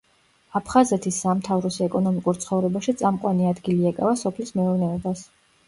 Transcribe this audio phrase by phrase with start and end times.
[0.59, 5.27] აფხაზეთის სამთავროს ეკონომიკურ ცხოვრებაში წამყვანი ადგილი ეკავა სოფლის მეურნეობას.